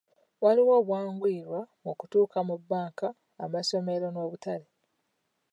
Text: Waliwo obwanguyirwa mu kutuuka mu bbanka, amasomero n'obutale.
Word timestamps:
Waliwo 0.43 0.73
obwanguyirwa 0.81 1.59
mu 1.83 1.91
kutuuka 1.99 2.39
mu 2.47 2.55
bbanka, 2.61 3.07
amasomero 3.43 4.05
n'obutale. 4.11 4.67